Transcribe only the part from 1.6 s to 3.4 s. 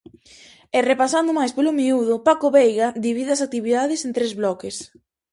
miúdo, Paco veiga divide